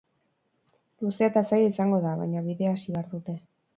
Luzea 1.03 1.29
eta 1.31 1.43
zaila 1.51 1.69
izango 1.73 2.01
da, 2.07 2.17
baina 2.23 2.43
bidea 2.49 2.73
hasi 2.77 2.97
behar 2.97 3.11
dute. 3.13 3.37